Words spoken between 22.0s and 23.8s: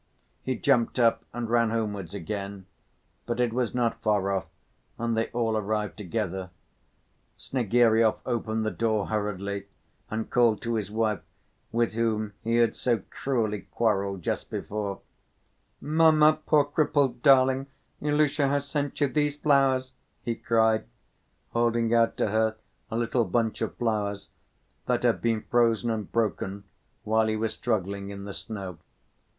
to her a little bunch of